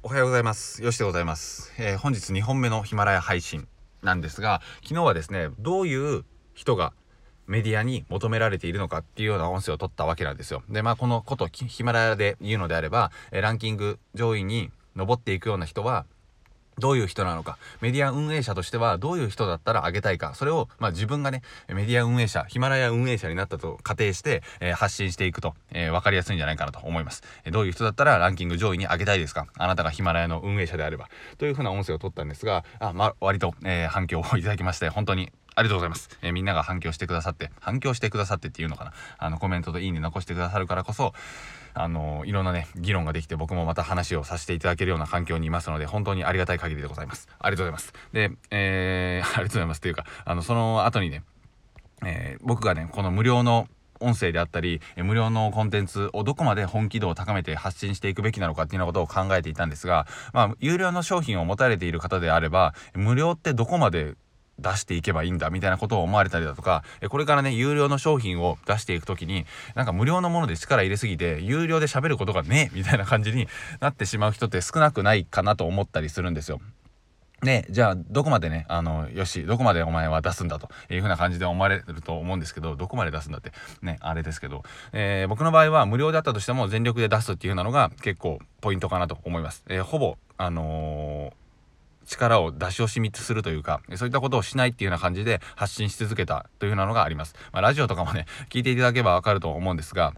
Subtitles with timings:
[0.00, 0.80] おはようございます。
[0.80, 1.72] よしでございます。
[1.76, 3.66] えー、本日2本目のヒマラヤ配信
[4.00, 6.24] なんですが、昨日はですね、どういう
[6.54, 6.92] 人が
[7.48, 10.62] メディアに求められているのかっていうような音声を取ったわけなんですよ。
[10.68, 16.06] で、まあ、このことヒマラヤで言うのであれば、えランキング上位に上っていくような人は、
[16.78, 31.08] どういう人なのか、メディア運営者としてはどういう人だったらあげたいか、それを、まあ、自分がね、メディア運営者、ヒマラヤ運営者になったと仮定して、えー、発信していくと、えー、分かりやすいんじゃないかなと思います、えー、どういう人だったらランキング上位に上げたいですかあなたがヒマラヤの運営者であれば。
[31.38, 36.08] というふうな音声を取ったんですが、あ、まあ、割と、え反響をいただきまして、本当にありがとうございます。
[36.22, 38.92] えー、みんなが反響してくださって、反響してくださってっていうのかな。
[39.18, 41.14] あの、コメントといいね残してくださるからこそ、
[41.78, 47.28] あの、いろんなね、議論ができて僕もまた話をさせていただけるような環境にいますので、本当にありがたい限りでございます。
[47.38, 47.92] ありがとうございます。
[48.12, 51.22] で、えー、 ありがとうございますっていうか、あの、その後にね、
[52.04, 53.68] えー、僕がね、この無料の
[54.00, 64.14] 音声であったり、無料のコンテンツをどこまで本気度を高めて発信していくべきなのかっていうようなことを考えていたんですが、まあ、有料の商品を持たれている方であれば、無料ってどこまで
[64.58, 73.48] 出していけばいいんだみたいなことを思われたりだとか、これからね、有料の商品を出していくときに、なんか無料のもので力入れすぎて、有料で喋ることがねえみたいな感じに
[73.80, 76.60] なってしまう人って少なくないかなと思ったりするんですよ。
[77.42, 89.62] で、じゃあ、どこまでね、あの、よし、どこまでお前は出すんだというふうな感じで思われると思うんですけど、どこまで出すんだって、ね、あれですけど、えー、僕の場合は無料であったとしても全力で出すっていう風なのが結構ポイントかなと思います。
[89.68, 91.47] えー、ほぼ、あのー
[92.08, 97.34] 力を出し惜しみするというか、そういったことをしないっていうような感じで発信し続けたというようなのがあります。
[97.52, 100.14] まあ、ラジオとかもね、聞いていただければわかると思うんですが、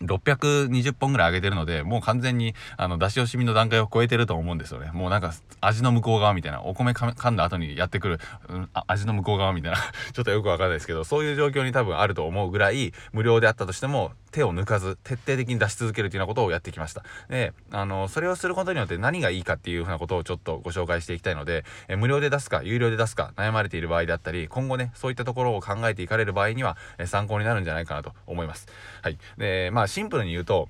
[0.00, 4.90] 620本ぐらい上げてるので、もう完全に、あの、出し惜しみの段階を超えてると思うんですよね。
[4.92, 9.78] もうなんか、味の向こう側みたいな、お米噛んだ後にやってくる、うん、味の向こう側みたいな
[10.12, 17.04] ちょっとよくわかんないですけど、そういう状況に多分あると思うぐらい、無料であったとしても、手を抜かず、徹底的に出し続けるというようなことをやってきました。
[17.28, 28.66] で、あの、それをすることによって何がいいかっていうふうなことをちょっとご紹介していきたいので、え無料で出すか、有料で出すか、悩まれている場合であったり、今後ね、そういったところを考えていかれる場合には、え参考になるんじゃないかなと思います。
[29.02, 29.18] はい。
[29.36, 30.68] で、まあ、シンプルに言うと、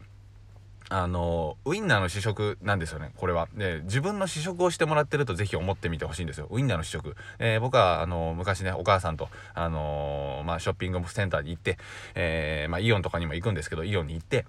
[0.89, 3.49] あの、ウインナーの試食なんですよね、これは。
[3.55, 6.49] で、自分の試食をしてもらってるとぜひ思ってみてほしいんですよ。
[6.51, 7.17] ウインナーの試食。
[7.39, 11.79] えー、僕は、あの、昔ね、お母さんと、あのまあ、ショッピングセンターに行って、
[12.15, 14.45] えー、まあ、イオンとかにも行くんですけど、イオンに行って、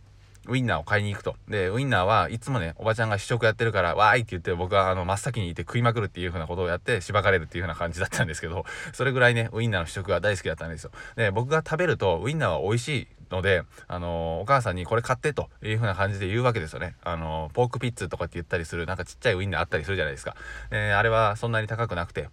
[0.48, 1.36] ウインナーを買いに行くと。
[1.48, 10.92] で、ウインナーはいつもね、おばちゃんが試食やってるから、わーいって言って僕はあの、真っ先にいて食いまくるっていう風なことをやって、しばかれるっていう風な感じだったんですけど、それぐらいね、ウインナーの試食が大好きだったんですよ。
[11.16, 16.96] で、僕が食べると、ウインナーは美味しいので、あのー、お母さんにこれ買ってという風な感じで言うわけですよね。
[17.04, 20.36] あのー、ポークピッツとかって言ったりする、なんかちっちゃいウインナーあったりするじゃないですか。
[20.72, 22.30] えー、あれはそんなに高くなくて、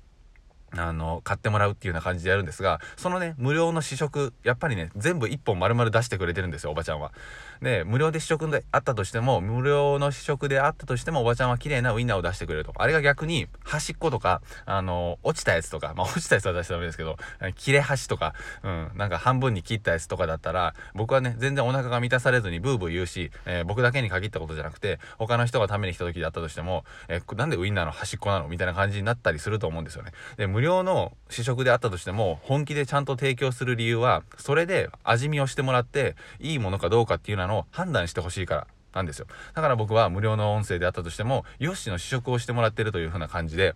[0.76, 7.12] あの、買ってもらうっていうような感じでやるんですが、そのね、無料の試食、やっぱりね、全部1本丸々出してくれてるんですよ、おばちゃんは。
[7.60, 12.72] で、無料で試食であったとしても、無料の試食であったとしても、おばちゃんは綺麗なウインナーを出してくれると。
[12.76, 17.16] あれが逆に、端っことか、あの、落ちたやつとか、まあ、落ちたやつは出しちゃダメですけど、
[17.56, 28.48] 切れ端とか、うん、なんか半分に切ったやつとかだったら、僕はね、全然お腹が満たされずにブーブー言うし、えー、僕だけに限ったことじゃなくて、他の人が食べに来た時だったとしても、えー、なんでウインナーの端っこなの？
[28.48, 30.12] みたいな感じになったりすると思うんですよね。
[30.37, 39.26] で、無料の試食であったとしても本気でちゃんと提供する理由はそれで味見をしてもらっていいものかどうかっていうのを判断してほしいからなんですよ。
[39.54, 43.75] だから僕は無料の音声であったとしてもヨッシーの試食をしてもらってるという風な感じで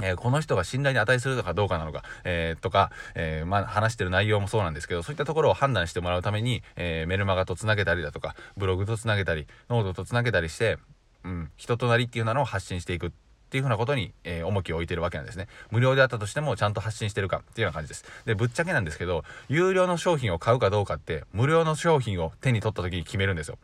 [0.00, 10.78] えー、この人が信頼に値するのかどうかなのか、えー、とか、えー、まあ、話してる内容もそうなんですけど、そういったところを判断してもらうために、え、メルマガと繋げたりだとか、ブログと繋げたり、ノートと繋げたりして、
[11.24, 13.08] うん、人となりっていうのを発信していく。
[13.08, 13.10] っ
[13.48, 15.48] っていうふうなことに、えー、重きを置いてるわけなんですね。
[15.70, 18.04] 無料であったとしてもちゃんと発信してるかっていうような感じです。
[18.26, 23.56] で、ぶっちゃけなんですけど、有料の商品を買うかどうかって、無料の商品を手に取った時に決めるんですよ。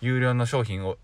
[0.00, 0.98] 有料の商品を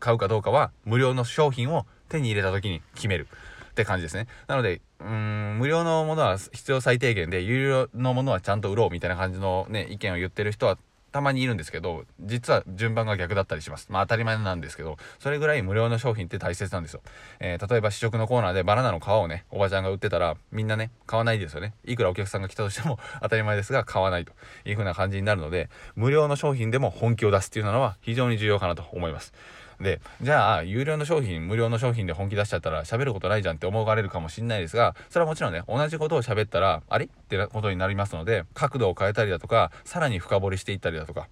[0.00, 3.26] 買うかどうかは、無料の商品を手に入れた時に決める。
[3.70, 4.26] って感じですね。
[4.48, 10.76] なので、うん、無料のものは必要最低限で、有料のものはちゃんと売ろうみたいな感じのね、意見を言ってる人は
[11.12, 13.88] たまにいるんですけど、実は順番が逆だったりします。
[13.90, 17.00] まあ当たり前なんですけど、それぐらい無料の商品って大切なんですよ。
[17.40, 21.74] えー、例えば試食のコーナーでバナナの皮をね、おばちゃんが売ってたら、みんなね、買わないですよね。
[21.84, 24.32] いくらお客さんが来たとしても 当たり前ですが、買わないと
[24.64, 29.32] いう風な感じになるので、無料の商品でも本気を出すっていうのは非常に重要かなと思います。
[29.80, 41.28] で、じゃあ、有料の商品、無料の商品で本気出しちゃったら喋ることないじゃんって思われるかもしんないですが、それはもちろんね、同じことを喋ったら、あれってことになりますので、角度を変えたりだとか、さらに深掘りしていったりだとか、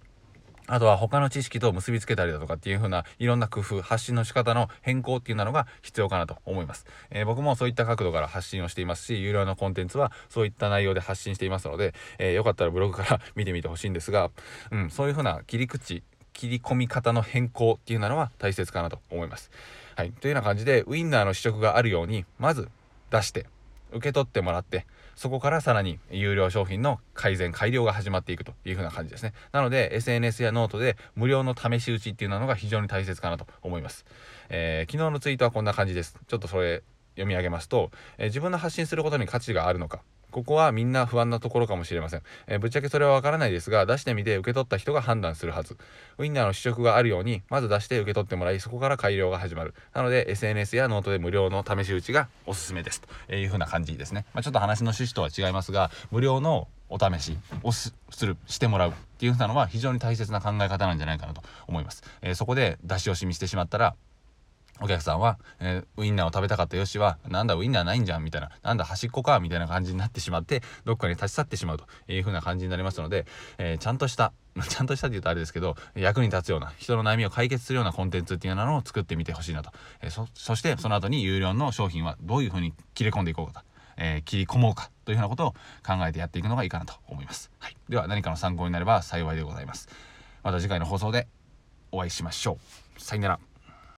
[0.69, 6.85] あとは他の知識と結びつけたりだとかっていう風ないろんな工夫、発信の仕方の変更っていうのが必要かなと思います。
[7.09, 14.29] えー、僕もそういった角度から発信をしていますし、有料のコンテンツはそういった内容で発信していますので、えー、よかったらブログから見てみてほしいんですが、
[14.71, 16.03] うん、そういう風な切り口、
[16.37, 19.49] 切り込み方の変更っていうのは大切かなと思います。
[19.95, 22.69] はい、というような感じでウインナーの試食があるようにまず
[23.09, 23.47] 出して
[23.91, 24.85] 受け取ってもらって
[25.15, 29.33] そこからさらに有料商品の改善改良が始まっていくという風な感じですね。
[29.51, 34.05] なので SNS やノートで無料の試し打ちっていうのが非常に大切かなと思います、
[34.49, 36.19] えー、昨日のツイートはこんな感じです。
[36.27, 36.83] ちょっとそれ
[37.15, 37.89] 読み上げますと、
[38.19, 40.03] えー、自分の発信することに価値があるのか
[40.37, 42.21] ここはみんな不安なところかもしれません。
[42.45, 45.77] えー、ぶっちゃけそれはわからないですが、出してみて受け取った人が判断するはず。
[46.19, 49.73] ウインナーの試食があるように、まず出して受け取ってもらい、そこから改良が始まる。
[49.95, 53.01] なので、SNS やノートで無料の試し打ちがおすすめです。
[53.01, 54.27] というふうな感じですね。
[54.35, 57.91] まあ、ちょっと話の趣旨とは違いますが、無料のお試しをす
[58.21, 62.03] るしてもらうっていうふうなのは非常に大切な考え方なんじゃないかなと思います。
[62.21, 63.95] えー、そこで出し惜しみしてしまったら
[64.81, 73.25] お客さんは、えー、ウインナーを食べたかったよしは、なんだウインナーないんじゃんみたいな、なんだ端っこかみたいな感じになってしまって、どっかに立ち去ってしまうという風な感じになりますので、
[73.57, 74.33] えー、ちゃんとした、
[74.69, 79.71] ちゃんとしたって言うとあれですけど、役に立つような、人の悩みを解決するようなコンテンツっていうのを作ってみてほしいなと。
[80.01, 83.67] えー、そ、そしてその後に有料の商品はどういう風に切れ込んでいこうかと。
[83.99, 85.51] えー、切り込もうかというふうなことを
[85.85, 87.49] 考えてやっていくのがいいかなと思います。
[87.59, 87.75] はい。
[87.89, 89.89] では何かの参考になれば幸いでございます。
[90.43, 91.27] また次回の放送で
[91.91, 92.59] お会いしましょ
[92.97, 93.01] う。
[93.01, 93.46] さよなら。